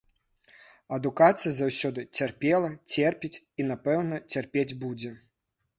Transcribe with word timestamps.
Адукацыя 0.97 1.53
заўсёды 1.59 2.07
цярпела, 2.21 2.73
церпіць 2.95 3.35
і, 3.39 3.61
напэўна, 3.73 4.15
цярпець 4.37 4.71
будзе. 4.85 5.19